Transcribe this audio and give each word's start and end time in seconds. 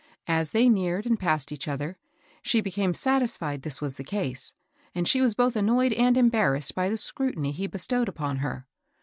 As 0.25 0.49
they 0.49 0.67
neared 0.67 1.05
and 1.05 1.19
passed 1.19 1.51
each 1.51 1.67
other, 1.67 1.99
she 2.41 2.59
became 2.59 2.91
satisfied 2.95 3.61
this 3.61 3.81
was 3.81 3.97
the 3.97 4.03
case; 4.03 4.55
and 4.95 5.07
she 5.07 5.21
was 5.21 5.35
both 5.35 5.55
annoyed 5.55 5.93
and 5.93 6.17
embarrassed 6.17 6.73
by 6.73 6.89
the 6.89 6.97
scrutiny 6.97 7.51
he 7.51 7.67
bestowed 7.67 8.09
upon 8.09 8.37
her. 8.37 8.65